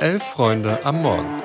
Elf 0.00 0.22
Freunde 0.22 0.78
am 0.84 1.02
Morgen. 1.02 1.42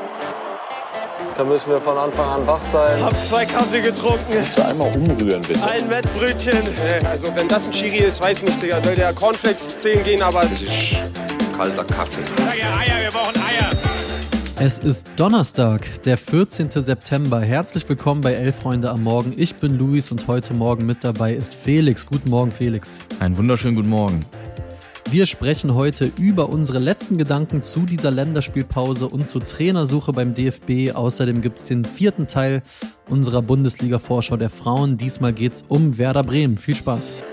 Da 1.38 1.44
müssen 1.44 1.72
wir 1.72 1.80
von 1.80 1.98
Anfang 1.98 2.28
an 2.30 2.48
wach 2.48 2.62
sein. 2.72 3.02
Hab 3.02 3.16
zwei 3.24 3.46
Kaffee 3.46 3.82
getrunken. 3.82 4.26
Kannst 4.34 4.58
du 4.58 4.66
einmal 4.66 4.88
umrühren, 4.96 5.42
bitte? 5.44 5.64
Ein 5.64 5.90
Wettbrötchen. 5.90 6.58
Also 7.06 7.36
wenn 7.36 7.48
das 7.48 7.68
ein 7.68 7.72
Chiri 7.72 8.04
ist, 8.04 8.22
weiß 8.22 8.44
nicht, 8.44 8.62
Digga. 8.62 8.82
Soll 8.82 8.96
der 8.96 9.14
Cornflakes 9.14 9.80
10 9.82 10.04
gehen, 10.04 10.22
aber... 10.22 10.42
Das 10.42 10.62
ist 10.62 10.98
kalter 11.56 11.84
Kaffee. 11.86 12.22
Sag 12.38 12.58
ja 12.58 12.78
Eier, 12.78 13.04
wir 13.04 13.12
brauchen 13.12 13.36
Eier. 13.36 13.70
Es 14.62 14.80
ist 14.80 15.12
Donnerstag, 15.16 16.02
der 16.04 16.18
14. 16.18 16.72
September. 16.72 17.40
Herzlich 17.40 17.88
willkommen 17.88 18.20
bei 18.20 18.34
Elf 18.34 18.56
Freunde 18.58 18.90
am 18.90 19.04
Morgen. 19.04 19.34
Ich 19.38 19.56
bin 19.56 19.78
Luis 19.78 20.12
und 20.12 20.28
heute 20.28 20.54
Morgen 20.54 20.86
mit 20.86 21.04
dabei 21.04 21.34
ist 21.34 21.56
Felix. 21.56 22.06
Guten 22.06 22.30
Morgen, 22.30 22.52
Felix. 22.52 23.00
Einen 23.20 23.38
wunderschönen 23.38 23.76
guten 23.76 23.90
Morgen. 23.90 24.20
Wir 25.12 25.26
sprechen 25.26 25.74
heute 25.74 26.12
über 26.20 26.50
unsere 26.50 26.78
letzten 26.78 27.18
Gedanken 27.18 27.64
zu 27.64 27.88
dieser 27.88 28.12
Länderspielpause 28.12 29.08
und 29.08 29.26
zur 29.26 29.44
Trainersuche 29.44 30.14
beim 30.14 30.36
DFB. 30.36 30.96
Außerdem 30.96 31.42
gibt 31.42 31.58
es 31.58 31.66
den 31.66 31.84
vierten 31.84 32.28
Teil 32.28 32.62
unserer 33.10 33.42
Bundesliga-Vorschau 33.42 34.38
der 34.38 34.52
Frauen. 34.52 34.98
Diesmal 34.98 35.34
geht 35.34 35.54
es 35.54 35.66
um 35.68 35.98
Werder 35.98 36.22
Bremen. 36.22 36.60
Viel 36.60 36.76
Spaß. 36.76 37.24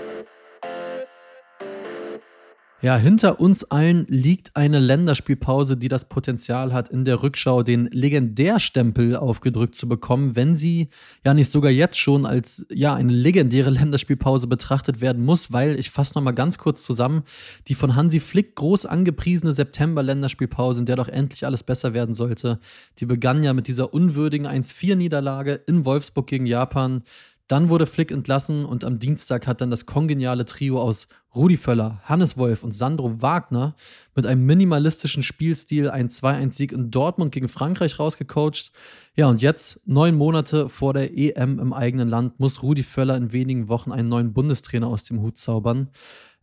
Ja, 2.79 2.95
hinter 2.95 3.39
uns 3.39 3.63
allen 3.63 4.05
liegt 4.07 4.55
eine 4.55 4.77
Länderspielpause, 4.77 5.77
die 5.77 5.87
das 5.87 6.05
Potenzial 6.05 6.73
hat, 6.73 6.89
in 6.89 7.05
der 7.05 7.23
Rückschau 7.23 7.63
den 7.63 7.87
Legendärstempel 7.87 9.15
aufgedrückt 9.15 9.75
zu 9.75 9.89
bekommen, 9.89 10.35
wenn 10.35 10.53
sie 10.53 10.89
ja 11.25 11.33
nicht 11.33 11.49
sogar 11.49 11.71
jetzt 11.71 11.97
schon 11.97 12.27
als 12.27 12.67
ja 12.71 12.93
eine 12.93 13.11
legendäre 13.11 13.71
Länderspielpause 13.71 14.45
betrachtet 14.45 15.01
werden 15.01 15.25
muss, 15.25 15.51
weil 15.51 15.79
ich 15.79 15.89
fasse 15.89 16.13
noch 16.13 16.21
mal 16.21 16.33
ganz 16.33 16.59
kurz 16.59 16.83
zusammen, 16.83 17.23
die 17.67 17.73
von 17.73 17.95
Hansi 17.95 18.19
Flick 18.19 18.55
groß 18.55 18.85
angepriesene 18.85 19.53
September 19.53 20.03
Länderspielpause, 20.03 20.81
in 20.81 20.85
der 20.85 20.97
doch 20.97 21.07
endlich 21.07 21.47
alles 21.47 21.63
besser 21.63 21.95
werden 21.95 22.13
sollte, 22.13 22.59
die 22.99 23.07
begann 23.07 23.41
ja 23.41 23.53
mit 23.53 23.67
dieser 23.67 23.91
unwürdigen 23.91 24.45
1-4 24.45 24.95
Niederlage 24.95 25.61
in 25.65 25.83
Wolfsburg 25.83 26.27
gegen 26.27 26.45
Japan. 26.45 27.01
Dann 27.47 27.69
wurde 27.69 27.87
Flick 27.87 28.11
entlassen 28.11 28.65
und 28.65 28.83
am 28.83 28.99
Dienstag 28.99 29.47
hat 29.47 29.61
dann 29.61 29.71
das 29.71 29.85
kongeniale 29.85 30.43
Trio 30.43 30.81
aus 30.81 31.07
Rudi 31.33 31.55
Völler, 31.55 32.01
Hannes 32.03 32.35
Wolf 32.35 32.63
und 32.63 32.73
Sandro 32.73 33.21
Wagner 33.21 33.75
mit 34.15 34.25
einem 34.25 34.45
minimalistischen 34.45 35.23
Spielstil 35.23 35.89
einen 35.89 36.09
2-1-Sieg 36.09 36.73
in 36.73 36.91
Dortmund 36.91 37.31
gegen 37.31 37.47
Frankreich 37.47 37.99
rausgecoacht. 37.99 38.71
Ja, 39.15 39.27
und 39.27 39.41
jetzt, 39.41 39.81
neun 39.87 40.15
Monate 40.15 40.67
vor 40.67 40.93
der 40.93 41.17
EM 41.17 41.59
im 41.59 41.73
eigenen 41.73 42.09
Land, 42.09 42.39
muss 42.39 42.63
Rudi 42.63 42.83
Völler 42.83 43.15
in 43.15 43.31
wenigen 43.31 43.69
Wochen 43.69 43.91
einen 43.91 44.09
neuen 44.09 44.33
Bundestrainer 44.33 44.87
aus 44.87 45.05
dem 45.05 45.21
Hut 45.21 45.37
zaubern. 45.37 45.89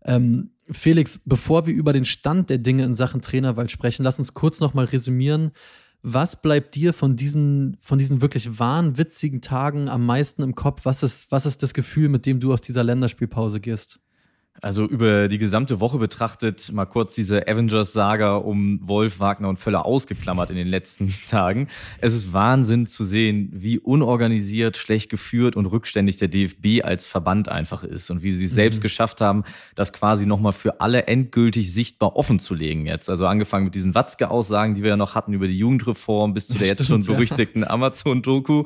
Ähm, 0.05 0.50
Felix, 0.70 1.20
bevor 1.25 1.66
wir 1.66 1.75
über 1.75 1.92
den 1.92 2.05
Stand 2.06 2.48
der 2.48 2.58
Dinge 2.58 2.84
in 2.84 2.94
Sachen 2.94 3.20
Trainerwahl 3.20 3.69
sprechen, 3.69 4.05
lass 4.05 4.19
uns 4.19 4.32
kurz 4.32 4.60
nochmal 4.60 4.86
resümieren. 4.86 5.52
Was 6.06 6.42
bleibt 6.42 6.74
dir 6.74 6.92
von 6.92 7.16
diesen, 7.16 7.78
von 7.80 7.98
diesen 7.98 8.20
wirklich 8.20 8.58
wahnwitzigen 8.58 9.41
Tagen 9.41 9.88
am 9.88 10.05
meisten 10.05 10.42
im 10.42 10.55
Kopf? 10.55 10.84
Was 10.84 11.02
ist, 11.02 11.33
was 11.33 11.47
ist 11.47 11.62
das 11.62 11.72
Gefühl, 11.72 12.10
mit 12.10 12.27
dem 12.27 12.41
du 12.41 12.52
aus 12.52 12.60
dieser 12.60 12.84
Länderspielpause 12.84 13.58
gehst? 13.58 14.00
Also 14.60 14.84
über 14.84 15.28
die 15.28 15.38
gesamte 15.38 15.80
Woche 15.80 15.98
betrachtet, 15.98 16.72
mal 16.72 16.86
kurz 16.86 17.14
diese 17.14 17.48
Avengers-Saga 17.48 18.36
um 18.36 18.78
Wolf, 18.83 19.19
Wagner 19.19 19.48
und 19.48 19.58
Völler 19.58 19.84
ausgeklammert 19.84 20.48
in 20.50 20.56
den 20.56 20.69
letzten 20.69 21.12
Tagen. 21.28 21.69
Es 22.00 22.14
ist 22.14 22.33
Wahnsinn 22.33 22.86
zu 22.86 23.05
sehen, 23.05 23.50
wie 23.52 23.80
unorganisiert, 23.80 24.77
schlecht 24.77 25.10
geführt 25.10 25.56
und 25.56 25.66
rückständig 25.66 26.19
der 26.19 26.28
DFB 26.28 26.84
als 26.84 27.05
Verband 27.05 27.48
einfach 27.48 27.82
ist 27.82 28.10
und 28.10 28.22
wie 28.22 28.30
sie 28.30 28.44
es 28.44 28.52
mhm. 28.52 28.56
selbst 28.56 28.80
geschafft 28.80 29.20
haben, 29.20 29.42
das 29.75 29.92
quasi 29.92 30.25
nochmal 30.25 30.52
für 30.52 30.80
alle 30.80 31.08
endgültig 31.08 31.72
sichtbar 31.72 32.16
offen 32.16 32.38
zu 32.38 32.55
legen 32.55 32.86
jetzt. 32.86 33.10
Also 33.10 33.27
angefangen 33.27 33.64
mit 33.64 33.75
diesen 33.75 33.94
Watzke-Aussagen, 33.94 34.77
die 34.77 34.82
wir 34.82 34.91
ja 34.91 34.97
noch 34.97 35.16
hatten 35.16 35.32
über 35.32 35.48
die 35.48 35.58
Jugendreform 35.58 36.32
bis 36.32 36.47
zu 36.47 36.58
der 36.58 36.66
Stimmt, 36.66 36.78
jetzt 36.78 36.88
schon 36.88 37.05
berüchtigten 37.05 37.62
ja. 37.62 37.70
Amazon-Doku. 37.70 38.64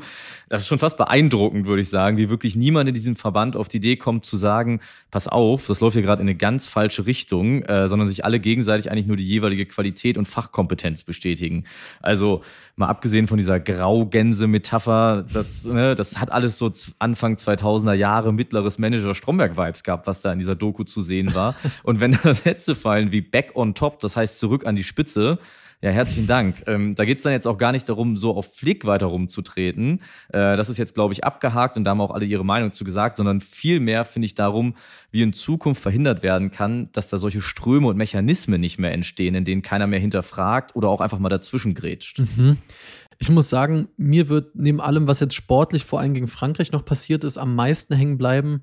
Das 0.51 0.63
ist 0.63 0.69
schon 0.69 0.79
fast 0.79 0.99
beeindruckend, 0.99 1.67
würde 1.67 1.81
ich 1.81 1.89
sagen, 1.89 2.19
wie 2.19 2.29
wirklich 2.29 2.57
niemand 2.57 2.89
in 2.91 2.95
diesem 2.95 3.17
Verband 3.17 3.57
auf 3.57 3.69
die 3.69 3.79
Idee 3.79 3.97
kommt 3.97 4.27
zu 4.27 4.37
sagen, 4.37 4.81
pass 5.11 5.27
auf, 5.27 5.67
das 5.67 5.78
das 5.79 5.83
läuft 5.83 5.95
hier 5.95 6.03
gerade 6.03 6.21
in 6.21 6.29
eine 6.29 6.37
ganz 6.37 6.67
falsche 6.67 7.07
Richtung, 7.07 7.63
äh, 7.63 7.87
sondern 7.87 8.09
sich 8.09 8.25
alle 8.25 8.41
gegenseitig 8.41 8.91
eigentlich 8.91 9.07
nur 9.07 9.17
die 9.17 9.27
jeweilige 9.27 9.65
Qualität 9.65 10.19
und 10.19 10.27
Fachkompetenz 10.27 11.05
bestätigen. 11.05 11.65
Also 12.03 12.43
mal 12.75 12.89
abgesehen 12.89 13.29
von 13.29 13.39
dieser 13.39 13.61
Graugänse-Metapher, 13.61 15.25
das, 15.33 15.67
ne, 15.67 15.95
das 15.95 16.19
hat 16.19 16.33
alles 16.33 16.59
so 16.59 16.73
Anfang 16.99 17.37
2000er 17.37 17.93
Jahre 17.93 18.33
mittleres 18.33 18.79
Manager-Stromberg-Vibes 18.79 19.85
gehabt, 19.85 20.09
was 20.09 20.21
da 20.21 20.33
in 20.33 20.41
dieser 20.41 20.57
Doku 20.57 20.83
zu 20.83 21.01
sehen 21.01 21.33
war. 21.37 21.55
und 21.85 22.01
wenn 22.01 22.19
da 22.23 22.35
Sätze 22.35 22.75
fallen 22.75 23.13
wie 23.13 23.21
back 23.21 23.53
on 23.55 23.75
top, 23.75 24.01
das 24.01 24.17
heißt 24.17 24.41
zurück 24.41 24.67
an 24.67 24.75
die 24.75 24.83
Spitze, 24.83 25.39
ja, 25.81 25.91
herzlichen 25.91 26.27
Dank. 26.27 26.57
Ähm, 26.67 26.97
da 26.97 27.05
geht 27.05 27.19
es 27.19 27.23
dann 27.23 27.33
jetzt 27.33 27.47
auch 27.47 27.57
gar 27.57 27.71
nicht 27.71 27.89
darum, 27.89 28.17
so 28.17 28.35
auf 28.35 28.53
Flick 28.53 28.85
weiter 28.85 29.07
rumzutreten. 29.07 30.01
Äh, 30.31 30.57
das 30.57 30.69
ist 30.69 30.77
jetzt, 30.77 30.95
glaube 30.95 31.13
ich, 31.13 31.23
abgehakt 31.23 31.77
und 31.77 31.85
da 31.85 31.93
haben 31.93 32.01
auch 32.01 32.11
alle 32.11 32.25
ihre 32.25 32.45
Meinung 32.45 32.73
zu 32.73 32.85
gesagt, 32.85 33.17
sondern 33.17 33.41
vielmehr 33.41 34.05
finde 34.05 34.27
ich 34.27 34.35
darum, 34.35 34.75
wie 35.13 35.23
in 35.23 35.33
Zukunft 35.33 35.81
verhindert 35.81 36.25
werden 36.25 36.51
kann, 36.51 36.91
dass 36.93 37.09
da 37.09 37.19
solche 37.19 37.41
Ströme 37.41 37.87
und 37.87 37.97
Mechanismen 37.97 38.61
nicht 38.61 38.79
mehr 38.79 38.93
entstehen, 38.93 39.37
in 39.37 39.45
denen 39.45 39.63
keiner 39.63 39.87
mehr 39.87 40.01
hinterfragt 40.01 40.75
oder 40.75 40.89
auch 40.89 41.01
einfach 41.01 41.21
mal 41.21 41.29
dazwischen 41.29 41.75
grätscht. 41.75 42.19
Mhm. 42.19 42.59
Ich 43.21 43.31
muss 43.31 43.49
sagen, 43.49 43.89
mir 43.97 44.29
wird 44.29 44.55
neben 44.55 44.81
allem, 44.81 45.07
was 45.07 45.21
jetzt 45.21 45.35
sportlich 45.35 45.85
vor 45.85 46.01
allem 46.01 46.15
gegen 46.15 46.29
Frankreich 46.29 46.73
noch 46.73 46.85
passiert 46.85 47.23
ist, 47.23 47.39
am 47.39 47.55
meisten 47.55 47.95
hängen 47.95 48.19
bleiben, 48.19 48.63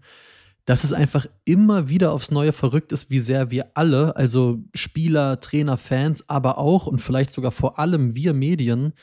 dass 0.66 0.84
es 0.84 0.94
einfach 0.94 1.28
immer 1.46 1.90
wieder 1.90 2.12
aufs 2.12 2.32
Neue 2.32 2.52
verrückt 2.52 2.92
ist, 2.92 3.12
wie 3.12 3.20
sehr 3.20 3.52
wir 3.52 3.68
alle, 3.76 4.16
also 4.16 4.64
Spieler, 4.74 5.40
Trainer, 5.40 5.78
Fans, 5.78 6.28
aber 6.28 6.58
auch 6.58 6.88
und 6.88 7.00
vielleicht 7.00 7.30
sogar 7.30 7.52
vor 7.52 7.80
allem 7.80 8.16
wir 8.16 8.34
Medien, 8.34 8.94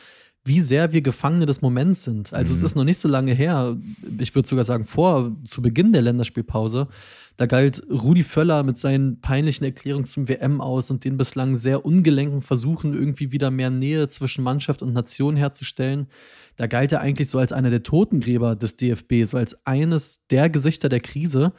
wie 0.44 0.60
sehr 0.60 0.92
wir 0.92 1.02
Gefangene 1.02 1.46
des 1.46 1.62
Moments 1.62 2.04
sind. 2.04 2.32
Also 2.32 2.52
mhm. 2.52 2.58
es 2.58 2.64
ist 2.64 2.74
noch 2.74 2.84
nicht 2.84 2.98
so 2.98 3.08
lange 3.08 3.32
her, 3.32 3.76
ich 4.18 4.34
würde 4.34 4.48
sogar 4.48 4.64
sagen 4.64 4.84
vor, 4.84 5.36
zu 5.44 5.62
Beginn 5.62 5.92
der 5.92 6.02
Länderspielpause, 6.02 6.88
da 7.36 7.46
galt 7.46 7.82
Rudi 7.90 8.24
Völler 8.24 8.62
mit 8.62 8.76
seinen 8.76 9.20
peinlichen 9.20 9.64
Erklärungen 9.64 10.04
zum 10.04 10.28
WM 10.28 10.60
aus 10.60 10.90
und 10.90 11.04
den 11.04 11.16
bislang 11.16 11.54
sehr 11.54 11.84
ungelenken 11.84 12.42
Versuchen, 12.42 12.92
irgendwie 12.92 13.32
wieder 13.32 13.50
mehr 13.50 13.70
Nähe 13.70 14.08
zwischen 14.08 14.44
Mannschaft 14.44 14.82
und 14.82 14.92
Nation 14.92 15.36
herzustellen. 15.36 16.08
Da 16.56 16.66
galt 16.66 16.92
er 16.92 17.00
eigentlich 17.00 17.30
so 17.30 17.38
als 17.38 17.52
einer 17.52 17.70
der 17.70 17.82
Totengräber 17.82 18.54
des 18.54 18.76
DFB, 18.76 19.24
so 19.24 19.38
als 19.38 19.66
eines 19.66 20.26
der 20.30 20.50
Gesichter 20.50 20.88
der 20.88 21.00
Krise. 21.00 21.52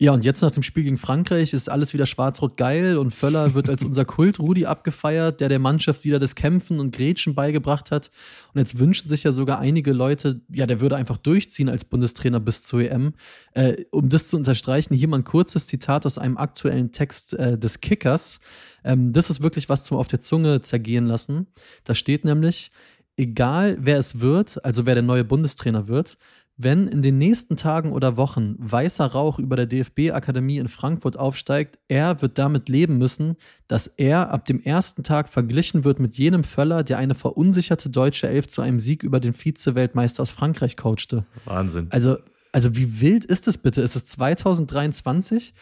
Ja, 0.00 0.12
und 0.12 0.24
jetzt 0.24 0.42
nach 0.42 0.52
dem 0.52 0.62
Spiel 0.62 0.84
gegen 0.84 0.96
Frankreich 0.96 1.52
ist 1.52 1.68
alles 1.68 1.92
wieder 1.92 2.06
schwarz-rot 2.06 2.56
geil 2.56 2.96
und 2.98 3.10
Völler 3.10 3.54
wird 3.54 3.68
als 3.68 3.82
unser 3.82 4.04
Kult-Rudi 4.04 4.64
abgefeiert, 4.64 5.40
der 5.40 5.48
der 5.48 5.58
Mannschaft 5.58 6.04
wieder 6.04 6.20
das 6.20 6.36
Kämpfen 6.36 6.78
und 6.78 6.94
Grätschen 6.94 7.34
beigebracht 7.34 7.90
hat. 7.90 8.12
Und 8.54 8.60
jetzt 8.60 8.78
wünschen 8.78 9.08
sich 9.08 9.24
ja 9.24 9.32
sogar 9.32 9.58
einige 9.58 9.92
Leute, 9.92 10.40
ja, 10.52 10.66
der 10.66 10.78
würde 10.78 10.94
einfach 10.94 11.16
durchziehen 11.16 11.68
als 11.68 11.84
Bundestrainer 11.84 12.38
bis 12.38 12.62
zur 12.62 12.82
EM. 12.82 13.14
Äh, 13.54 13.86
um 13.90 14.08
das 14.08 14.28
zu 14.28 14.36
unterstreichen, 14.36 14.94
hier 14.94 15.08
mal 15.08 15.18
ein 15.18 15.24
kurzes 15.24 15.66
Zitat 15.66 16.06
aus 16.06 16.16
einem 16.16 16.36
aktuellen 16.36 16.92
Text 16.92 17.34
äh, 17.34 17.58
des 17.58 17.80
Kickers. 17.80 18.38
Ähm, 18.84 19.12
das 19.12 19.30
ist 19.30 19.42
wirklich 19.42 19.68
was 19.68 19.82
zum 19.82 19.96
auf 19.96 20.06
der 20.06 20.20
Zunge 20.20 20.60
zergehen 20.60 21.06
lassen. 21.06 21.48
Da 21.82 21.96
steht 21.96 22.24
nämlich, 22.24 22.70
egal 23.16 23.76
wer 23.80 23.98
es 23.98 24.20
wird, 24.20 24.64
also 24.64 24.86
wer 24.86 24.94
der 24.94 25.02
neue 25.02 25.24
Bundestrainer 25.24 25.88
wird, 25.88 26.18
wenn 26.60 26.88
in 26.88 27.02
den 27.02 27.18
nächsten 27.18 27.54
Tagen 27.54 27.92
oder 27.92 28.16
Wochen 28.16 28.56
weißer 28.58 29.06
Rauch 29.06 29.38
über 29.38 29.54
der 29.54 29.66
DFB-Akademie 29.66 30.58
in 30.58 30.66
Frankfurt 30.66 31.16
aufsteigt, 31.16 31.78
er 31.86 32.20
wird 32.20 32.36
damit 32.36 32.68
leben 32.68 32.98
müssen, 32.98 33.36
dass 33.68 33.86
er 33.86 34.32
ab 34.32 34.44
dem 34.44 34.60
ersten 34.60 35.04
Tag 35.04 35.28
verglichen 35.28 35.84
wird 35.84 36.00
mit 36.00 36.16
jenem 36.16 36.42
Völler, 36.42 36.82
der 36.82 36.98
eine 36.98 37.14
verunsicherte 37.14 37.90
deutsche 37.90 38.28
Elf 38.28 38.48
zu 38.48 38.60
einem 38.60 38.80
Sieg 38.80 39.04
über 39.04 39.20
den 39.20 39.34
Vize-Weltmeister 39.34 40.20
aus 40.20 40.32
Frankreich 40.32 40.76
coachte. 40.76 41.24
Wahnsinn. 41.44 41.86
Also, 41.90 42.16
also 42.50 42.74
wie 42.74 43.00
wild 43.00 43.24
ist 43.24 43.46
es 43.46 43.56
bitte? 43.56 43.80
Ist 43.80 43.94
es 43.94 44.04
2023 44.06 45.54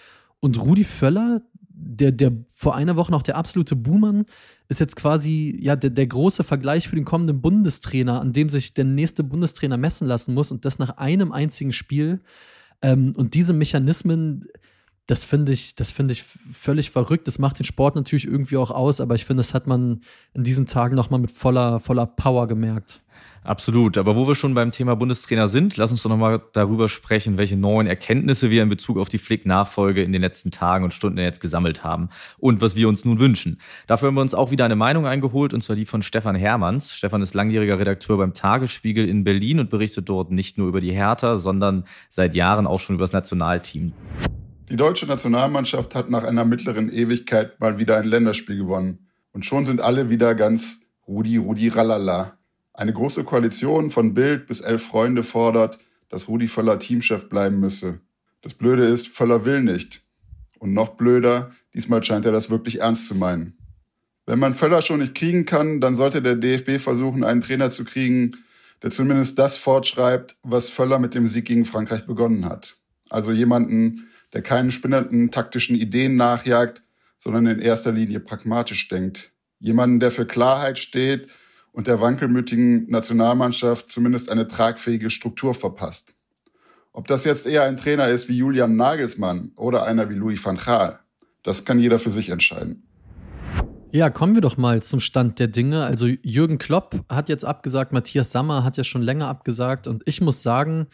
und 0.46 0.60
Rudi 0.60 0.84
Völler, 0.84 1.42
der, 1.68 2.12
der 2.12 2.32
vor 2.50 2.74
einer 2.74 2.96
Woche 2.96 3.10
noch 3.10 3.22
der 3.22 3.37
absolute 3.37 3.76
Buhmann, 3.76 4.25
ist 4.69 4.81
jetzt 4.81 4.96
quasi 4.96 5.56
ja 5.60 5.76
der, 5.76 5.90
der 5.90 6.06
große 6.06 6.43
Vergleich 6.43 6.88
für 6.88 6.96
den 6.96 7.04
kommenden 7.04 7.40
Bundestrainer, 7.40 8.20
an 8.20 8.32
dem 8.32 8.48
sich 8.48 8.75
der 8.75 8.84
nächste 8.84 9.22
Bundestrainer 9.25 9.76
messen 9.76 10.08
lassen 10.08 10.34
muss 10.34 10.50
und 10.50 10.64
das 10.64 10.78
nach 10.78 10.96
einem 10.96 11.32
einzigen 11.32 11.72
Spiel. 11.72 12.20
Ähm, 12.82 13.12
und 13.16 13.34
diese 13.34 13.52
Mechanismen, 13.52 14.46
das 15.06 15.25
finde 15.25 15.52
ich, 15.52 15.75
das 15.76 15.94
ich 15.98 16.25
völlig 16.52 16.90
verrückt. 16.90 17.28
Das 17.28 17.38
macht 17.38 17.58
den 17.58 17.66
Sport 17.66 17.94
natürlich 17.94 18.26
irgendwie 18.26 18.56
auch 18.56 18.70
aus, 18.70 19.00
aber 19.00 19.14
ich 19.14 19.25
finde, 19.25 19.40
das 19.40 19.54
hat 19.54 19.66
man 19.66 20.00
in 20.34 20.42
diesen 20.42 20.66
Tagen 20.66 20.96
nochmal 20.96 21.20
mit 21.20 21.31
voller, 21.31 21.81
voller 21.81 22.06
Power 22.06 22.49
gemerkt. 22.49 23.02
Absolut. 23.46 23.96
Aber 23.96 24.16
wo 24.16 24.26
wir 24.26 24.34
schon 24.34 24.54
beim 24.54 24.72
Thema 24.72 24.96
Bundestrainer 24.96 25.46
sind, 25.48 25.76
lass 25.76 25.93
uns 25.93 26.02
doch 26.02 26.10
nochmal 26.10 26.43
darüber 26.52 26.88
sprechen, 26.88 27.38
welche 27.38 27.56
neuen 27.56 27.87
Erkenntnisse 27.87 28.50
wir 28.50 28.60
in 28.60 28.69
Bezug 28.69 28.98
auf 28.98 29.08
die 29.08 29.19
Flick-Nachfolge 29.19 30.02
in 30.02 30.12
den 30.12 30.20
letzten 30.20 30.50
Tagen 30.50 30.82
und 30.82 30.93
Stunden 30.93 31.19
jetzt 31.19 31.40
gesammelt 31.40 31.84
haben 31.84 32.08
und 32.38 32.60
was 32.60 32.75
wir 32.75 32.88
uns 32.88 33.04
nun 33.04 33.20
wünschen. 33.20 33.60
Dafür 33.87 34.08
haben 34.08 34.16
wir 34.16 34.20
uns 34.20 34.34
auch 34.34 34.50
wieder 34.50 34.64
eine 34.64 34.75
Meinung 34.75 35.06
eingeholt, 35.06 35.54
und 35.54 35.60
zwar 35.60 35.76
die 35.76 35.87
von 35.87 36.02
Stefan 36.02 36.34
Hermanns. 36.34 36.96
Stefan 36.96 37.22
ist 37.22 37.34
langjähriger 37.34 37.78
Redakteur 37.78 38.16
beim 38.16 38.34
Tagesspiegel 38.34 39.08
in 39.08 39.22
Berlin 39.22 39.60
und 39.60 39.70
berichtet 39.70 40.08
dort 40.08 40.32
nicht 40.32 40.58
nur 40.58 40.66
über 40.66 40.81
die 40.81 40.92
Hertha, 40.92 41.37
sondern 41.38 41.84
seit 42.10 42.34
Jahren 42.34 42.66
auch 42.66 42.81
schon 42.81 42.96
über 42.96 43.04
das 43.04 43.12
Nationalteam. 43.12 43.92
Die 44.69 44.76
deutsche 44.76 45.06
Nationalmannschaft 45.06 45.94
hat 45.94 46.10
nach 46.10 46.25
einer 46.25 46.44
mittleren 46.44 46.92
Ewigkeit 46.92 47.60
mal 47.60 47.78
wieder 47.78 47.96
ein 47.96 48.06
Länderspiel 48.06 48.58
gewonnen. 48.58 49.06
Und 49.31 49.46
schon 49.46 49.64
sind 49.64 49.81
alle 49.81 50.10
wieder 50.10 50.34
ganz 50.34 50.81
Rudi, 51.06 51.37
Rudi, 51.37 51.69
ralala. 51.69 52.36
Eine 52.76 52.93
große 52.93 53.25
Koalition 53.25 53.90
von 53.90 54.12
Bild 54.12 54.46
bis 54.46 54.61
elf 54.61 54.82
Freunde 54.82 55.23
fordert, 55.23 55.78
dass 56.11 56.28
Rudi 56.28 56.46
Völler 56.46 56.78
Teamchef 56.78 57.31
bleiben 57.31 57.58
müsse. 57.58 58.00
Das 58.43 58.52
Blöde 58.52 58.84
ist, 58.84 59.08
Völler 59.08 59.46
will 59.46 59.62
nicht. 59.62 60.02
Und 60.58 60.75
noch 60.75 60.90
blöder, 60.90 61.52
diesmal 61.75 62.05
scheint 62.05 62.26
er 62.26 62.32
das 62.32 62.50
wirklich 62.50 62.81
ernst 62.81 63.08
zu 63.08 63.14
meinen. 63.14 63.56
Wenn 64.26 64.38
man 64.38 64.55
Völler 64.55 64.82
schon 64.82 65.00
nicht 65.00 65.14
kriegen 65.14 65.46
kann, 65.46 65.81
dann 65.81 65.96
sollte 65.96 66.20
der 66.20 66.37
DFB 66.37 66.78
versuchen, 66.78 67.25
einen 67.25 67.40
Trainer 67.40 67.70
zu 67.70 67.82
kriegen, 67.82 68.37
der 68.82 68.90
zumindest 68.90 69.38
das 69.38 69.56
fortschreibt, 69.56 70.37
was 70.43 70.69
Völler 70.69 70.99
mit 70.99 71.14
dem 71.14 71.28
Sieg 71.28 71.46
gegen 71.46 71.64
Frankreich 71.64 72.05
begonnen 72.05 72.44
hat. 72.44 72.76
Also 73.08 73.32
jemanden, 73.32 74.08
der 74.34 74.43
keinen 74.43 74.70
spinnenden 74.70 75.31
taktischen 75.31 75.76
Ideen 75.76 76.17
nachjagt, 76.17 76.82
sondern 77.17 77.46
in 77.46 77.58
erster 77.58 77.93
Linie 77.93 78.20
pragmatisch 78.20 78.88
denkt. 78.88 79.32
Jemanden, 79.61 79.99
der 79.99 80.11
für 80.11 80.26
Klarheit 80.26 80.78
steht 80.78 81.28
und 81.76 81.87
der 81.87 82.00
wankelmütigen 82.00 82.88
Nationalmannschaft 82.88 83.90
zumindest 83.90 84.31
eine 84.31 84.49
tragfähige 84.49 85.11
Struktur 85.11 85.52
verpasst. 85.52 86.14
Ob 86.94 87.06
das 87.06 87.25
jetzt 87.25 87.46
eher 87.46 87.64
ein 87.64 87.76
Trainer 87.76 88.08
ist 88.08 88.31
wie 88.31 88.38
Julian 88.38 88.76
Nagelsmann 88.76 89.52
oder 89.56 89.84
einer 89.84 90.08
wie 90.08 90.14
Louis 90.14 90.43
van 90.43 90.56
Gaal, 90.56 91.00
das 91.43 91.67
kann 91.67 91.78
jeder 91.78 91.99
für 91.99 92.11
sich 92.11 92.31
entscheiden. 92.31 92.88
Ja, 93.90 94.08
kommen 94.08 94.34
wir 94.34 94.40
doch 94.40 94.56
mal 94.56 94.82
zum 94.82 95.00
Stand 95.00 95.38
der 95.38 95.49
Dinge. 95.49 95.84
Also 95.84 96.06
Jürgen 96.06 96.56
Klopp 96.56 97.05
hat 97.11 97.28
jetzt 97.28 97.44
abgesagt, 97.44 97.93
Matthias 97.93 98.32
Sammer 98.32 98.64
hat 98.64 98.78
ja 98.78 98.84
schon 98.84 99.02
länger 99.02 99.28
abgesagt 99.28 99.87
und 99.87 100.02
ich 100.06 100.23
muss 100.23 100.43
sagen, 100.43 100.87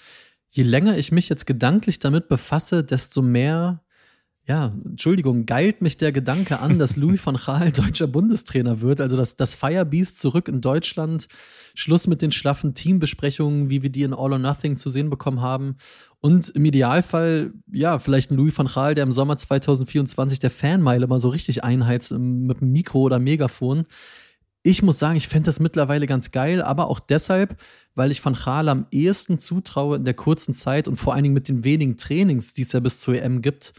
je 0.50 0.64
länger 0.64 0.99
ich 0.99 1.12
mich 1.12 1.29
jetzt 1.29 1.46
gedanklich 1.46 2.00
damit 2.00 2.26
befasse, 2.26 2.82
desto 2.82 3.23
mehr 3.23 3.84
ja, 4.44 4.73
Entschuldigung, 4.85 5.47
geilt 5.47 5.83
mich 5.83 5.99
der 5.99 6.11
Gedanke 6.11 6.59
an, 6.59 6.81
dass 6.81 6.97
Louis 6.97 7.25
van 7.25 7.37
Gaal 7.37 7.71
deutscher 7.77 8.09
Bundestrainer 8.09 8.81
wird. 8.81 9.00
Also 9.00 9.17
dass 9.17 9.37
das 9.37 9.55
Firebeast 9.55 10.19
zurück 10.19 10.49
in 10.49 10.61
Deutschland, 10.61 11.29
Schluss 11.75 12.09
mit 12.09 12.23
den 12.23 12.33
schlaffen 12.33 12.75
Teambesprechungen, 12.75 13.71
wie 13.71 13.83
wir 13.83 13.91
die 13.91 14.03
in 14.03 14.12
All 14.12 14.33
or 14.33 14.39
Nothing 14.39 14.77
zu 14.77 14.91
sehen 14.91 15.11
bekommen 15.11 15.41
haben. 15.41 15.77
Und 16.21 16.49
im 16.50 16.65
Idealfall, 16.65 17.53
ja, 17.71 18.00
vielleicht 18.00 18.31
ein 18.31 18.37
Louis 18.37 18.56
van 18.56 18.67
Gaal, 18.67 18.94
der 18.94 19.05
im 19.05 19.12
Sommer 19.12 19.37
2024 19.37 20.41
der 20.41 20.50
Fanmeile 20.50 21.06
mal 21.06 21.21
so 21.21 21.29
richtig 21.29 21.62
einheizt 21.62 22.11
mit 22.11 22.62
einem 22.62 22.73
Mikro 22.73 23.00
oder 23.00 23.21
Megafon. 23.21 23.85
Ich 24.65 24.83
muss 24.83 24.99
sagen, 24.99 25.17
ich 25.17 25.29
fände 25.29 25.47
das 25.47 25.61
mittlerweile 25.61 26.06
ganz 26.06 26.31
geil, 26.33 26.62
aber 26.62 26.89
auch 26.89 27.00
deshalb, 27.00 27.61
weil 27.94 28.11
ich 28.11 28.25
Van 28.25 28.35
Gaal 28.35 28.69
am 28.69 28.87
ehesten 28.91 29.39
zutraue 29.39 29.97
in 29.97 30.05
der 30.05 30.15
kurzen 30.15 30.53
Zeit 30.53 30.89
und 30.89 30.97
vor 30.97 31.15
allen 31.15 31.25
Dingen 31.25 31.35
mit 31.35 31.49
den 31.49 31.65
wenigen 31.65 31.97
Trainings, 31.97 32.55
die 32.55 32.62
es 32.62 32.73
ja 32.73 32.81
bis 32.81 33.00
zur 33.00 33.21
EM 33.21 33.43
gibt, 33.43 33.73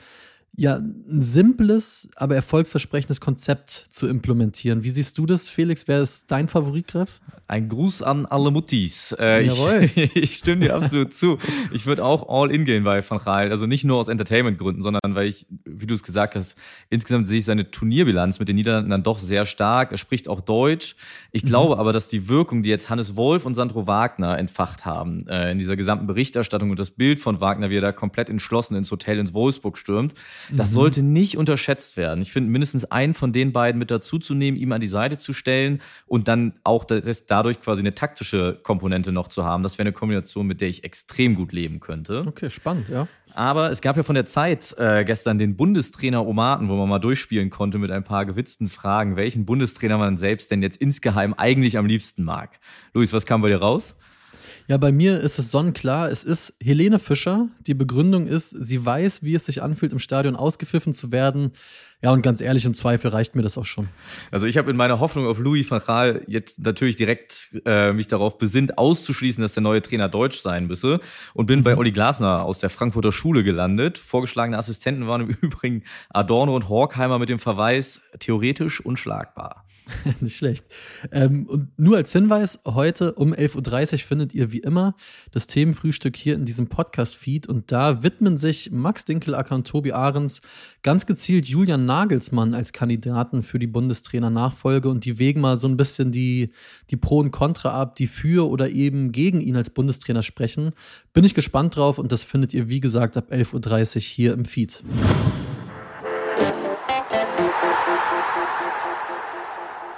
ja, 0.55 0.75
ein 0.75 1.19
simples, 1.19 2.07
aber 2.15 2.35
erfolgsversprechendes 2.35 3.19
Konzept 3.19 3.71
zu 3.71 4.07
implementieren. 4.07 4.83
Wie 4.83 4.91
siehst 4.91 5.17
du 5.17 5.25
das, 5.25 5.49
Felix? 5.49 5.87
Wer 5.87 6.01
ist 6.01 6.29
dein 6.29 6.47
Favorit 6.47 6.87
gerade? 6.87 7.11
Ein 7.47 7.69
Gruß 7.69 8.03
an 8.03 8.27
alle 8.27 8.51
Muttis. 8.51 9.15
Äh, 9.19 9.47
Jawohl. 9.47 9.83
Ich, 9.83 9.97
ich, 10.15 10.35
stimme 10.35 10.65
dir 10.65 10.75
absolut 10.75 11.13
zu. 11.13 11.39
Ich 11.71 11.87
würde 11.87 12.05
auch 12.05 12.29
all 12.29 12.51
in 12.51 12.65
gehen 12.65 12.83
bei 12.83 13.07
Van 13.07 13.17
Gaal. 13.17 13.49
Also 13.49 13.65
nicht 13.65 13.83
nur 13.83 13.97
aus 13.97 14.07
Entertainment-Gründen, 14.07 14.83
sondern 14.83 15.01
weil 15.15 15.27
ich, 15.27 15.47
wie 15.65 15.87
du 15.87 15.95
es 15.95 16.03
gesagt 16.03 16.35
hast, 16.35 16.57
insgesamt 16.89 17.27
sehe 17.27 17.39
ich 17.39 17.45
seine 17.45 17.71
Turnierbilanz 17.71 18.37
mit 18.37 18.47
den 18.47 18.55
Niederlanden 18.55 18.91
dann 18.91 19.03
doch 19.03 19.17
sehr 19.17 19.45
stark. 19.45 19.91
Er 19.91 19.97
spricht 19.97 20.27
auch 20.29 20.39
Deutsch. 20.39 20.95
Ich 21.31 21.43
mhm. 21.43 21.47
glaube 21.47 21.79
aber, 21.79 21.93
dass 21.93 22.07
die 22.07 22.29
Wirkung, 22.29 22.61
die 22.61 22.69
jetzt 22.69 22.91
Hannes 22.91 23.15
Wolf 23.15 23.47
und 23.47 23.55
Sandro 23.55 23.87
Wagner 23.87 24.37
entfacht 24.37 24.85
haben, 24.85 25.27
äh, 25.27 25.51
in 25.51 25.57
dieser 25.57 25.75
gesamten 25.75 26.05
Berichterstattung 26.05 26.69
und 26.69 26.79
das 26.79 26.91
Bild 26.91 27.19
von 27.19 27.41
Wagner, 27.41 27.71
wie 27.71 27.77
er 27.77 27.81
da 27.81 27.91
komplett 27.91 28.29
entschlossen 28.29 28.75
ins 28.75 28.91
Hotel 28.91 29.17
ins 29.17 29.33
Wolfsburg 29.33 29.77
stürmt, 29.77 30.13
das 30.51 30.69
mhm. 30.69 30.73
sollte 30.73 31.03
nicht 31.03 31.37
unterschätzt 31.37 31.97
werden. 31.97 32.21
Ich 32.21 32.31
finde, 32.31 32.49
mindestens 32.51 32.85
einen 32.85 33.13
von 33.13 33.33
den 33.33 33.53
beiden 33.53 33.79
mit 33.79 33.91
dazuzunehmen, 33.91 34.59
ihm 34.59 34.71
an 34.71 34.81
die 34.81 34.87
Seite 34.87 35.17
zu 35.17 35.33
stellen 35.33 35.81
und 36.07 36.27
dann 36.27 36.53
auch 36.63 36.83
das, 36.83 37.25
dadurch 37.25 37.61
quasi 37.61 37.81
eine 37.81 37.95
taktische 37.95 38.59
Komponente 38.63 39.11
noch 39.11 39.27
zu 39.27 39.43
haben, 39.43 39.63
das 39.63 39.77
wäre 39.77 39.87
eine 39.87 39.93
Kombination, 39.93 40.47
mit 40.47 40.61
der 40.61 40.69
ich 40.69 40.83
extrem 40.83 41.35
gut 41.35 41.51
leben 41.51 41.79
könnte. 41.79 42.23
Okay, 42.25 42.49
spannend, 42.49 42.89
ja. 42.89 43.07
Aber 43.35 43.71
es 43.71 43.81
gab 43.81 43.97
ja 43.97 44.03
von 44.03 44.13
der 44.15 44.25
Zeit 44.25 44.75
äh, 44.77 45.03
gestern 45.03 45.39
den 45.39 45.57
Bundestrainer 45.57 46.25
Omaten, 46.25 46.69
wo 46.69 46.75
man 46.75 46.87
mal 46.87 46.99
durchspielen 46.99 47.49
konnte 47.49 47.79
mit 47.79 47.89
ein 47.89 48.03
paar 48.03 48.25
gewitzten 48.25 48.67
Fragen, 48.67 49.15
welchen 49.15 49.45
Bundestrainer 49.45 49.97
man 49.97 50.17
selbst 50.17 50.51
denn 50.51 50.61
jetzt 50.61 50.77
insgeheim 50.77 51.33
eigentlich 51.33 51.77
am 51.77 51.87
liebsten 51.87 52.23
mag. 52.23 52.59
Luis, 52.93 53.11
was 53.11 53.25
kam 53.25 53.41
bei 53.41 53.49
dir 53.49 53.57
raus? 53.57 53.95
Ja, 54.67 54.77
bei 54.77 54.91
mir 54.91 55.19
ist 55.19 55.39
es 55.39 55.51
sonnenklar. 55.51 56.09
Es 56.09 56.23
ist 56.23 56.53
Helene 56.61 56.99
Fischer. 56.99 57.47
Die 57.67 57.73
Begründung 57.73 58.27
ist, 58.27 58.49
sie 58.49 58.85
weiß, 58.85 59.23
wie 59.23 59.35
es 59.35 59.45
sich 59.45 59.61
anfühlt, 59.61 59.91
im 59.91 59.99
Stadion 59.99 60.35
ausgepfiffen 60.35 60.93
zu 60.93 61.11
werden. 61.11 61.51
Ja, 62.03 62.11
und 62.11 62.21
ganz 62.21 62.41
ehrlich, 62.41 62.65
im 62.65 62.75
Zweifel 62.75 63.11
reicht 63.11 63.33
mir 63.33 63.43
das 63.43 63.57
auch 63.57 63.65
schon. 63.65 63.87
Also 64.29 64.45
ich 64.45 64.57
habe 64.57 64.69
in 64.69 64.75
meiner 64.75 64.99
Hoffnung 64.99 65.25
auf 65.25 65.39
Louis 65.39 65.71
van 65.71 65.81
Gaal 65.85 66.21
jetzt 66.27 66.59
natürlich 66.59 66.97
direkt 66.97 67.61
äh, 67.65 67.93
mich 67.93 68.09
darauf 68.09 68.37
besinnt, 68.37 68.77
auszuschließen, 68.77 69.41
dass 69.41 69.53
der 69.53 69.63
neue 69.63 69.81
Trainer 69.81 70.09
deutsch 70.09 70.39
sein 70.39 70.67
müsse 70.67 70.99
und 71.33 71.45
bin 71.45 71.59
mhm. 71.59 71.63
bei 71.63 71.77
Olli 71.77 71.93
Glasner 71.93 72.43
aus 72.43 72.59
der 72.59 72.69
Frankfurter 72.69 73.13
Schule 73.13 73.43
gelandet. 73.43 73.97
Vorgeschlagene 73.97 74.57
Assistenten 74.57 75.07
waren 75.07 75.21
im 75.21 75.29
Übrigen 75.41 75.83
Adorno 76.09 76.53
und 76.53 76.67
Horkheimer 76.67 77.19
mit 77.19 77.29
dem 77.29 77.39
Verweis 77.39 78.01
theoretisch 78.19 78.81
unschlagbar. 78.81 79.65
Nicht 80.21 80.37
schlecht. 80.37 80.65
Ähm, 81.11 81.45
und 81.47 81.77
nur 81.77 81.97
als 81.97 82.11
Hinweis, 82.11 82.59
heute 82.65 83.13
um 83.13 83.33
11.30 83.33 83.93
Uhr 83.93 83.99
findet 83.99 84.33
ihr 84.33 84.51
wie 84.51 84.59
immer 84.59 84.95
das 85.31 85.47
Themenfrühstück 85.47 86.15
hier 86.15 86.35
in 86.35 86.45
diesem 86.45 86.67
Podcast-Feed 86.67 87.47
und 87.47 87.71
da 87.71 88.03
widmen 88.03 88.37
sich 88.37 88.71
Max 88.71 89.05
Dinkelacker 89.05 89.55
und 89.55 89.67
Tobi 89.67 89.91
Ahrens 89.91 90.41
ganz 90.81 91.05
gezielt 91.05 91.45
Julian 91.45 91.85
Nagelsmann 91.85 92.53
als 92.53 92.73
Kandidaten 92.73 93.43
für 93.43 93.59
die 93.59 93.67
Bundestrainer-Nachfolge 93.67 94.89
und 94.89 95.05
die 95.05 95.19
wägen 95.19 95.41
mal 95.41 95.59
so 95.59 95.67
ein 95.67 95.77
bisschen 95.77 96.11
die, 96.11 96.51
die 96.89 96.97
Pro 96.97 97.19
und 97.19 97.31
Contra 97.31 97.69
ab, 97.79 97.95
die 97.95 98.07
für 98.07 98.49
oder 98.49 98.69
eben 98.69 99.11
gegen 99.11 99.41
ihn 99.41 99.55
als 99.55 99.69
Bundestrainer 99.69 100.23
sprechen. 100.23 100.71
Bin 101.13 101.23
ich 101.23 101.33
gespannt 101.33 101.75
drauf 101.75 101.97
und 101.97 102.11
das 102.11 102.23
findet 102.23 102.53
ihr, 102.53 102.69
wie 102.69 102.79
gesagt, 102.79 103.17
ab 103.17 103.31
11.30 103.31 103.95
Uhr 103.95 104.01
hier 104.01 104.33
im 104.33 104.45
Feed. 104.45 104.83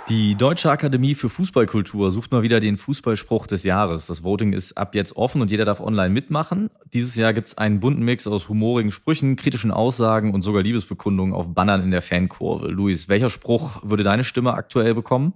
Die 0.07 0.35
Deutsche 0.35 0.69
Akademie 0.69 1.15
für 1.15 1.29
Fußballkultur 1.29 2.11
sucht 2.11 2.31
mal 2.31 2.43
wieder 2.43 2.59
den 2.59 2.77
Fußballspruch 2.77 3.47
des 3.47 3.63
Jahres. 3.63 4.05
Das 4.05 4.23
Voting 4.23 4.53
ist 4.53 4.77
ab 4.77 4.93
jetzt 4.93 5.17
offen 5.17 5.41
und 5.41 5.49
jeder 5.49 5.65
darf 5.65 5.79
online 5.79 6.11
mitmachen. 6.11 6.69
Dieses 6.93 7.15
Jahr 7.15 7.33
gibt 7.33 7.47
es 7.47 7.57
einen 7.57 7.79
bunten 7.79 8.03
Mix 8.03 8.27
aus 8.27 8.47
humorigen 8.47 8.91
Sprüchen, 8.91 9.35
kritischen 9.35 9.71
Aussagen 9.71 10.35
und 10.35 10.43
sogar 10.43 10.61
Liebesbekundungen 10.61 11.33
auf 11.33 11.55
Bannern 11.55 11.81
in 11.81 11.89
der 11.89 12.03
Fankurve. 12.03 12.67
Luis, 12.67 13.09
welcher 13.09 13.31
Spruch 13.31 13.79
würde 13.81 14.03
deine 14.03 14.23
Stimme 14.23 14.53
aktuell 14.53 14.93
bekommen? 14.93 15.33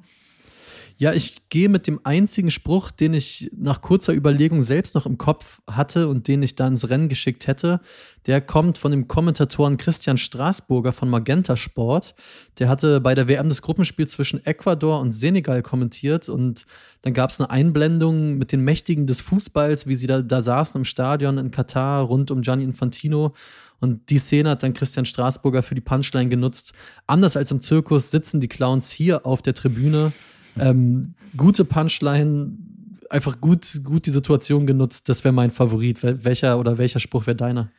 Ja, 1.02 1.14
ich 1.14 1.48
gehe 1.48 1.70
mit 1.70 1.88
dem 1.88 2.02
einzigen 2.04 2.52
Spruch, 2.52 2.92
den 2.92 3.14
ich 3.14 3.50
nach 3.56 3.80
kurzer 3.80 4.14
Überlegung 4.14 4.62
selbst 4.62 4.96
noch 4.96 5.06
im 5.06 5.18
Kopf 5.18 5.62
hatte 5.66 6.10
und 6.10 6.28
den 6.28 6.44
ich 6.44 6.56
da 6.56 6.68
ins 6.68 6.90
Rennen 6.90 7.08
geschickt 7.08 7.48
hätte. 7.48 7.80
Der 8.26 8.42
kommt 8.42 8.78
von 8.78 8.92
dem 8.92 9.08
Kommentatoren 9.08 9.78
Christian 9.78 10.18
Straßburger 10.18 10.92
von 10.92 11.10
Magenta 11.10 11.56
Sport. 11.56 12.16
Der 12.60 12.68
hatte 12.68 13.00
bei 13.00 13.16
der 13.16 13.30
WM 13.30 13.48
das 13.48 13.62
Gruppenspiel 13.62 14.10
zwischen 14.10 14.46
Ecuador 14.46 15.00
und 15.00 15.12
Senegal 15.12 15.62
kommentiert 15.62 16.28
und 16.28 16.66
dann 17.04 17.14
gab 17.14 17.30
es 17.30 17.40
eine 17.40 17.50
Einblendung 17.50 18.38
mit 18.38 18.52
den 18.52 18.66
Mächtigen 18.66 19.08
des 19.08 19.22
Fußballs, 19.22 19.88
wie 19.88 19.96
sie 19.96 20.08
da, 20.08 20.22
da 20.22 20.42
saßen 20.42 20.82
im 20.82 20.86
Stadion 20.86 21.38
in 21.38 21.52
Katar 21.52 22.02
rund 22.02 22.30
um 22.30 22.42
Gianni 22.42 22.66
Infantino. 22.66 23.34
Und 23.80 24.10
die 24.10 24.18
Szene 24.18 24.50
hat 24.50 24.64
dann 24.64 24.74
Christian 24.74 25.06
Straßburger 25.06 25.64
für 25.64 25.76
die 25.76 25.80
Punchline 25.80 26.28
genutzt. 26.28 26.74
Anders 27.08 27.38
als 27.38 27.52
im 27.52 27.62
Zirkus 27.62 28.12
sitzen 28.12 28.42
die 28.42 28.50
Clowns 28.50 28.92
hier 28.92 29.26
auf 29.26 29.42
der 29.42 29.54
Tribüne 29.54 30.12
ähm, 30.62 31.14
gute 31.36 31.66
Punchline, 31.66 32.52
einfach 33.10 33.42
gut, 33.42 33.82
gut 33.84 34.06
die 34.06 34.12
Situation 34.12 34.68
genutzt. 34.68 35.10
Das 35.10 35.24
wäre 35.24 35.34
mein 35.34 35.52
Favorit. 35.52 36.00
Welcher 36.02 36.60
oder 36.60 36.78
welcher 36.78 37.00
Spruch 37.00 37.28
wäre 37.28 37.36
deiner? 37.36 37.70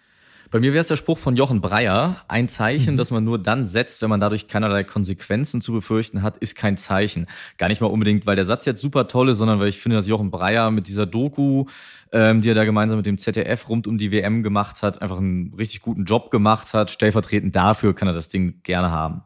Bei 0.50 0.58
mir 0.58 0.72
wäre 0.72 0.80
es 0.80 0.88
der 0.88 0.96
Spruch 0.96 1.16
von 1.16 1.36
Jochen 1.36 1.60
Breyer. 1.60 2.24
Ein 2.26 2.48
Zeichen, 2.48 2.94
mhm. 2.94 2.96
das 2.98 3.12
man 3.12 3.22
nur 3.22 3.38
dann 3.38 3.68
setzt, 3.68 4.02
wenn 4.02 4.10
man 4.10 4.18
dadurch 4.18 4.48
keinerlei 4.48 4.82
Konsequenzen 4.82 5.60
zu 5.60 5.72
befürchten 5.72 6.22
hat, 6.22 6.38
ist 6.38 6.56
kein 6.56 6.76
Zeichen. 6.76 7.26
Gar 7.56 7.68
nicht 7.68 7.80
mal 7.80 7.86
unbedingt, 7.86 8.26
weil 8.26 8.34
der 8.34 8.44
Satz 8.44 8.64
jetzt 8.66 8.80
super 8.80 9.06
toll 9.06 9.28
ist, 9.28 9.38
sondern 9.38 9.60
weil 9.60 9.68
ich 9.68 9.78
finde, 9.78 9.96
dass 9.96 10.08
Jochen 10.08 10.32
Breyer 10.32 10.72
mit 10.72 10.88
dieser 10.88 11.06
Doku, 11.06 11.66
ähm, 12.10 12.40
die 12.40 12.50
er 12.50 12.56
da 12.56 12.64
gemeinsam 12.64 12.96
mit 12.96 13.06
dem 13.06 13.16
ZDF 13.16 13.68
rund 13.68 13.86
um 13.86 13.96
die 13.96 14.10
WM 14.10 14.42
gemacht 14.42 14.82
hat, 14.82 15.00
einfach 15.00 15.18
einen 15.18 15.54
richtig 15.54 15.82
guten 15.82 16.04
Job 16.04 16.32
gemacht 16.32 16.74
hat. 16.74 16.90
Stellvertretend 16.90 17.54
dafür 17.54 17.94
kann 17.94 18.08
er 18.08 18.14
das 18.14 18.28
Ding 18.28 18.60
gerne 18.64 18.90
haben. 18.90 19.22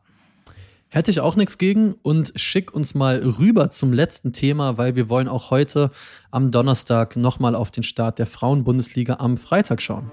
Hätte 0.95 1.11
ich 1.11 1.19
auch 1.19 1.35
nichts 1.35 1.59
gegen 1.59 1.95
und 2.05 2.33
schick 2.37 2.73
uns 2.73 2.95
mal 2.95 3.17
rüber 3.17 3.69
zum 3.71 3.93
letzten 3.93 4.33
Thema, 4.33 4.79
weil 4.79 4.95
wir 4.95 5.09
wollen 5.09 5.27
auch 5.27 5.51
heute 5.51 5.91
am 6.31 6.53
Donnerstag 6.53 7.17
nochmal 7.17 7.57
auf 7.57 7.73
den 7.73 7.83
Start 7.83 8.21
der 8.21 8.29
Frauenbundesliga 8.29 9.15
am 9.15 9.37
Freitag 9.37 9.83
schauen. 9.83 10.13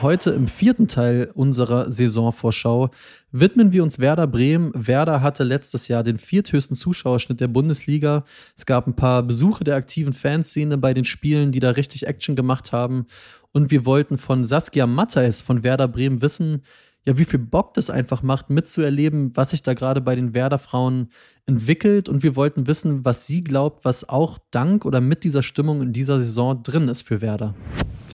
Heute 0.00 0.30
im 0.30 0.46
vierten 0.46 0.86
Teil 0.86 1.32
unserer 1.34 1.90
Saisonvorschau 1.90 2.90
widmen 3.32 3.72
wir 3.72 3.82
uns 3.82 3.98
Werder 3.98 4.28
Bremen. 4.28 4.70
Werder 4.74 5.22
hatte 5.22 5.42
letztes 5.42 5.88
Jahr 5.88 6.04
den 6.04 6.18
vierthöchsten 6.18 6.76
Zuschauerschnitt 6.76 7.40
der 7.40 7.48
Bundesliga. 7.48 8.24
Es 8.56 8.64
gab 8.64 8.86
ein 8.86 8.94
paar 8.94 9.24
Besuche 9.24 9.64
der 9.64 9.74
aktiven 9.74 10.12
Fanszene 10.12 10.78
bei 10.78 10.94
den 10.94 11.04
Spielen, 11.04 11.50
die 11.50 11.58
da 11.58 11.70
richtig 11.70 12.06
Action 12.06 12.36
gemacht 12.36 12.70
haben. 12.70 13.06
Und 13.50 13.72
wir 13.72 13.86
wollten 13.86 14.18
von 14.18 14.44
Saskia 14.44 14.86
Matthijs 14.86 15.42
von 15.42 15.64
Werder 15.64 15.88
Bremen 15.88 16.22
wissen, 16.22 16.62
ja, 17.04 17.18
wie 17.18 17.24
viel 17.24 17.40
Bock 17.40 17.74
das 17.74 17.90
einfach 17.90 18.22
macht, 18.22 18.50
mitzuerleben, 18.50 19.32
was 19.34 19.50
sich 19.50 19.62
da 19.62 19.74
gerade 19.74 20.00
bei 20.00 20.14
den 20.14 20.32
Werder-Frauen 20.32 21.08
entwickelt. 21.46 22.08
Und 22.08 22.22
wir 22.22 22.36
wollten 22.36 22.68
wissen, 22.68 23.04
was 23.04 23.26
sie 23.26 23.42
glaubt, 23.42 23.84
was 23.84 24.08
auch 24.08 24.38
dank 24.52 24.84
oder 24.84 25.00
mit 25.00 25.24
dieser 25.24 25.42
Stimmung 25.42 25.82
in 25.82 25.92
dieser 25.92 26.20
Saison 26.20 26.62
drin 26.62 26.86
ist 26.86 27.02
für 27.02 27.20
Werder. 27.20 27.56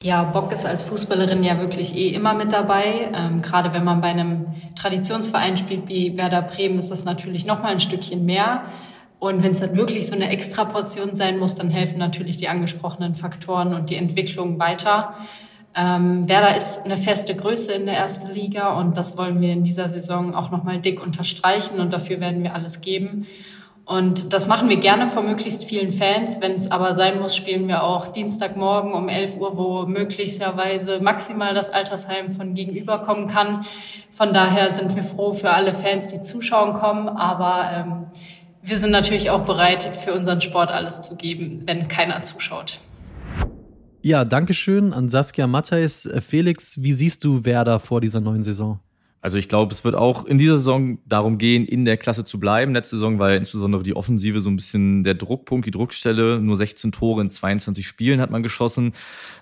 Ja, 0.03 0.24
Bock 0.24 0.51
ist 0.51 0.65
als 0.65 0.83
Fußballerin 0.83 1.45
ja 1.45 1.62
wirklich 1.62 1.95
eh 1.95 2.10
immer 2.10 2.33
mit 2.33 2.51
dabei. 2.51 3.10
Ähm, 3.15 3.41
gerade 3.41 3.72
wenn 3.72 3.86
man 3.86 4.01
bei 4.01 4.10
einem 4.10 4.48
Traditionsverein 4.75 5.55
spielt 5.55 5.88
wie 5.88 6.17
Werder 6.17 6.41
Bremen, 6.41 6.77
ist 6.77 6.91
das 6.91 7.05
natürlich 7.05 7.45
noch 7.45 7.63
mal 7.63 7.72
ein 7.72 7.79
Stückchen 7.79 8.25
mehr. 8.25 8.63
Und 9.19 9.43
wenn 9.43 9.53
es 9.53 9.62
dann 9.62 9.77
wirklich 9.77 10.05
so 10.05 10.15
eine 10.15 10.27
Extraportion 10.27 11.15
sein 11.15 11.39
muss, 11.39 11.55
dann 11.55 11.69
helfen 11.69 12.00
natürlich 12.00 12.36
die 12.36 12.50
angesprochenen 12.50 13.15
Faktoren 13.15 13.74
und 13.74 13.89
die 13.89 13.95
Entwicklung 13.95 14.60
weiter. 14.60 15.15
Ähm, 15.74 16.27
Werder 16.27 16.57
ist 16.57 16.83
eine 16.83 16.98
feste 16.98 17.33
Größe 17.33 17.72
in 17.72 17.86
der 17.86 17.95
ersten 17.95 18.27
Liga 18.27 18.77
und 18.77 18.98
das 18.98 19.17
wollen 19.17 19.39
wir 19.39 19.53
in 19.53 19.63
dieser 19.63 19.88
Saison 19.88 20.36
auch 20.36 20.51
nochmal 20.51 20.79
dick 20.79 21.01
unterstreichen 21.01 21.79
und 21.79 21.93
dafür 21.93 22.19
werden 22.19 22.43
wir 22.43 22.53
alles 22.53 22.81
geben. 22.81 23.25
Und 23.85 24.31
das 24.31 24.47
machen 24.47 24.69
wir 24.69 24.77
gerne 24.77 25.07
vor 25.07 25.23
möglichst 25.23 25.65
vielen 25.65 25.91
Fans. 25.91 26.39
Wenn 26.39 26.53
es 26.53 26.71
aber 26.71 26.93
sein 26.93 27.19
muss, 27.19 27.35
spielen 27.35 27.67
wir 27.67 27.83
auch 27.83 28.07
Dienstagmorgen 28.13 28.93
um 28.93 29.09
11 29.09 29.37
Uhr, 29.37 29.57
wo 29.57 29.85
möglicherweise 29.85 31.01
maximal 31.01 31.53
das 31.53 31.69
Altersheim 31.69 32.31
von 32.31 32.53
gegenüber 32.53 32.99
kommen 32.99 33.27
kann. 33.27 33.65
Von 34.11 34.33
daher 34.33 34.73
sind 34.73 34.95
wir 34.95 35.03
froh 35.03 35.33
für 35.33 35.49
alle 35.49 35.73
Fans, 35.73 36.07
die 36.07 36.21
zuschauen 36.21 36.73
kommen. 36.73 37.09
Aber 37.09 37.69
ähm, 37.75 38.05
wir 38.61 38.77
sind 38.77 38.91
natürlich 38.91 39.29
auch 39.29 39.43
bereit, 39.43 39.97
für 39.97 40.13
unseren 40.13 40.39
Sport 40.39 40.71
alles 40.71 41.01
zu 41.01 41.17
geben, 41.17 41.63
wenn 41.65 41.89
keiner 41.89 42.23
zuschaut. 42.23 42.79
Ja, 44.01 44.23
Dankeschön 44.23 44.93
an 44.93 45.09
Saskia 45.09 45.47
Matthijs. 45.47 46.09
Felix, 46.25 46.81
wie 46.81 46.93
siehst 46.93 47.23
du 47.25 47.43
Werder 47.43 47.81
vor 47.81 47.99
dieser 47.99 48.21
neuen 48.21 48.43
Saison? 48.43 48.79
Also 49.23 49.37
ich 49.37 49.47
glaube, 49.47 49.71
es 49.71 49.85
wird 49.85 49.95
auch 49.95 50.25
in 50.25 50.37
dieser 50.37 50.57
Saison 50.57 50.97
darum 51.05 51.37
gehen, 51.37 51.65
in 51.65 51.85
der 51.85 51.95
Klasse 51.95 52.25
zu 52.25 52.41
bleiben. 52.41 52.73
Letzte 52.73 52.97
Saison 52.97 53.19
war 53.19 53.31
ja 53.31 53.37
insbesondere 53.37 53.81
die 53.81 53.95
Offensive 53.95 54.41
so 54.41 54.49
ein 54.49 54.57
bisschen 54.57 55.05
der 55.05 55.13
Druckpunkt, 55.13 55.65
die 55.65 55.71
Druckstelle. 55.71 56.41
Nur 56.41 56.57
16 56.57 56.91
Tore 56.91 57.21
in 57.21 57.29
22 57.29 57.87
Spielen 57.87 58.19
hat 58.19 58.31
man 58.31 58.43
geschossen. 58.43 58.91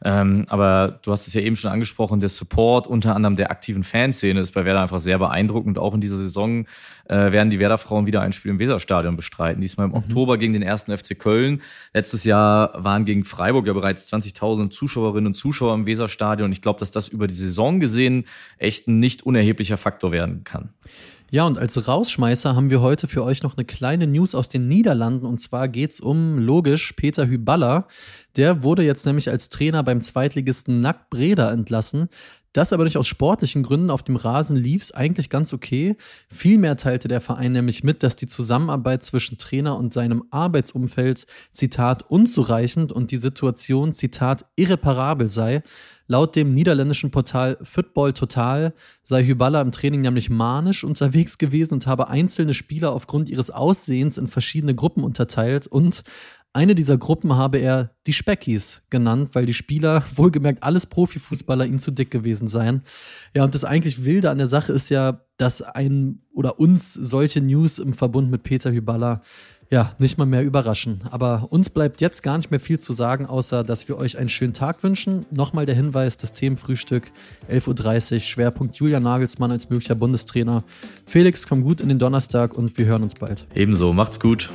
Ähm, 0.03 0.45
aber 0.49 0.99
du 1.01 1.11
hast 1.11 1.25
es 1.25 1.33
ja 1.33 1.41
eben 1.41 1.55
schon 1.55 1.71
angesprochen, 1.71 2.19
der 2.19 2.29
Support 2.29 2.85
unter 2.85 3.15
anderem 3.15 3.35
der 3.35 3.49
aktiven 3.49 3.83
Fanszene 3.83 4.39
ist 4.41 4.51
bei 4.51 4.65
Werder 4.65 4.83
einfach 4.83 4.99
sehr 4.99 5.17
beeindruckend. 5.17 5.79
Auch 5.79 5.95
in 5.95 6.01
dieser 6.01 6.17
Saison 6.17 6.67
äh, 7.05 7.31
werden 7.31 7.49
die 7.49 7.57
Werder-Frauen 7.57 8.05
wieder 8.05 8.21
ein 8.21 8.33
Spiel 8.33 8.51
im 8.51 8.59
Weserstadion 8.59 9.15
bestreiten. 9.15 9.61
Diesmal 9.61 9.87
im 9.87 9.93
mhm. 9.93 9.97
Oktober 9.97 10.37
gegen 10.37 10.53
den 10.53 10.61
ersten 10.61 10.95
FC 10.95 11.17
Köln. 11.17 11.63
Letztes 11.91 12.23
Jahr 12.23 12.71
waren 12.75 13.03
gegen 13.03 13.25
Freiburg 13.25 13.65
ja 13.65 13.73
bereits 13.73 14.13
20.000 14.13 14.69
Zuschauerinnen 14.69 15.27
und 15.27 15.33
Zuschauer 15.33 15.73
im 15.73 15.87
Weserstadion. 15.87 16.51
Ich 16.51 16.61
glaube, 16.61 16.79
dass 16.79 16.91
das 16.91 17.07
über 17.07 17.25
die 17.25 17.33
Saison 17.33 17.79
gesehen 17.79 18.25
echt 18.59 18.87
ein 18.87 18.99
nicht 18.99 19.23
unerheblicher 19.23 19.70
Faktor 19.77 20.11
werden 20.11 20.43
kann. 20.43 20.69
Ja, 21.33 21.45
und 21.45 21.57
als 21.57 21.87
Rausschmeißer 21.87 22.57
haben 22.57 22.69
wir 22.69 22.81
heute 22.81 23.07
für 23.07 23.23
euch 23.23 23.41
noch 23.41 23.55
eine 23.55 23.63
kleine 23.63 24.05
News 24.05 24.35
aus 24.35 24.49
den 24.49 24.67
Niederlanden. 24.67 25.25
Und 25.25 25.39
zwar 25.39 25.69
geht 25.69 25.91
es 25.91 26.01
um, 26.01 26.37
logisch, 26.37 26.91
Peter 26.93 27.25
Hyballa. 27.25 27.87
Der 28.35 28.63
wurde 28.63 28.83
jetzt 28.83 29.05
nämlich 29.05 29.29
als 29.29 29.47
Trainer 29.47 29.81
beim 29.81 30.01
Zweitligisten 30.01 30.81
Nack 30.81 31.09
Breda 31.09 31.49
entlassen. 31.51 32.09
Das 32.53 32.73
aber 32.73 32.83
nicht 32.83 32.97
aus 32.97 33.07
sportlichen 33.07 33.63
Gründen. 33.63 33.89
Auf 33.89 34.03
dem 34.03 34.17
Rasen 34.17 34.57
lief 34.57 34.81
es 34.81 34.91
eigentlich 34.91 35.29
ganz 35.29 35.53
okay. 35.53 35.95
Vielmehr 36.27 36.75
teilte 36.75 37.07
der 37.07 37.21
Verein 37.21 37.53
nämlich 37.53 37.83
mit, 37.83 38.03
dass 38.03 38.17
die 38.17 38.27
Zusammenarbeit 38.27 39.03
zwischen 39.03 39.37
Trainer 39.37 39.77
und 39.77 39.93
seinem 39.93 40.25
Arbeitsumfeld, 40.31 41.25
Zitat, 41.53 42.03
unzureichend 42.09 42.91
und 42.91 43.11
die 43.11 43.17
Situation, 43.17 43.93
Zitat, 43.93 44.45
irreparabel 44.57 45.29
sei. 45.29 45.63
Laut 46.11 46.35
dem 46.35 46.53
niederländischen 46.53 47.09
Portal 47.09 47.57
Football 47.61 48.11
Total 48.11 48.73
sei 49.01 49.23
Hyballa 49.23 49.61
im 49.61 49.71
Training 49.71 50.01
nämlich 50.01 50.29
manisch 50.29 50.83
unterwegs 50.83 51.37
gewesen 51.37 51.75
und 51.75 51.87
habe 51.87 52.09
einzelne 52.09 52.53
Spieler 52.53 52.91
aufgrund 52.91 53.29
ihres 53.29 53.49
Aussehens 53.49 54.17
in 54.17 54.27
verschiedene 54.27 54.75
Gruppen 54.75 55.05
unterteilt 55.05 55.67
und 55.67 56.03
eine 56.51 56.75
dieser 56.75 56.97
Gruppen 56.97 57.37
habe 57.37 57.59
er 57.59 57.91
die 58.07 58.11
Speckies 58.11 58.81
genannt, 58.89 59.29
weil 59.33 59.45
die 59.45 59.53
Spieler, 59.53 60.03
wohlgemerkt 60.15 60.63
alles 60.63 60.85
Profifußballer, 60.85 61.65
ihm 61.65 61.79
zu 61.79 61.91
dick 61.91 62.11
gewesen 62.11 62.49
seien. 62.49 62.81
Ja, 63.33 63.45
und 63.45 63.55
das 63.55 63.63
eigentlich 63.63 64.03
Wilde 64.03 64.31
an 64.31 64.37
der 64.37 64.47
Sache 64.47 64.73
ist 64.73 64.89
ja, 64.89 65.21
dass 65.37 65.61
ein 65.61 66.23
oder 66.33 66.59
uns 66.59 66.93
solche 66.93 67.39
News 67.39 67.79
im 67.79 67.93
Verbund 67.93 68.29
mit 68.29 68.43
Peter 68.43 68.69
Hyballa 68.69 69.21
ja, 69.71 69.95
nicht 69.99 70.17
mal 70.17 70.25
mehr 70.25 70.43
überraschen. 70.43 71.01
Aber 71.09 71.47
uns 71.49 71.69
bleibt 71.69 72.01
jetzt 72.01 72.21
gar 72.21 72.37
nicht 72.37 72.51
mehr 72.51 72.59
viel 72.59 72.77
zu 72.77 72.91
sagen, 72.91 73.25
außer 73.25 73.63
dass 73.63 73.87
wir 73.87 73.97
euch 73.97 74.17
einen 74.17 74.29
schönen 74.29 74.53
Tag 74.53 74.83
wünschen. 74.83 75.25
Nochmal 75.31 75.65
der 75.65 75.75
Hinweis, 75.75 76.17
das 76.17 76.33
Themenfrühstück 76.33 77.05
11.30 77.49 78.13
Uhr, 78.13 78.19
Schwerpunkt 78.19 78.75
Julian 78.75 79.03
Nagelsmann 79.03 79.49
als 79.49 79.69
möglicher 79.69 79.95
Bundestrainer. 79.95 80.63
Felix, 81.05 81.47
komm 81.47 81.63
gut 81.63 81.79
in 81.79 81.87
den 81.87 81.99
Donnerstag 81.99 82.57
und 82.57 82.77
wir 82.77 82.85
hören 82.85 83.03
uns 83.03 83.15
bald. 83.15 83.47
Ebenso, 83.55 83.93
macht's 83.93 84.19
gut. 84.19 84.49